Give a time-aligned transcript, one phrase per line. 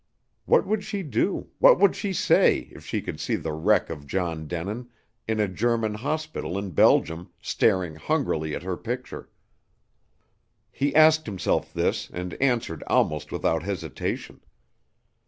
[0.45, 4.07] What would she do, what would she say, if she could see the wreck of
[4.07, 4.89] John Denin,
[5.27, 9.29] in a German hospital in Belgium, staring hungrily at her picture?
[10.71, 14.41] He asked himself this, and answered almost without hesitation.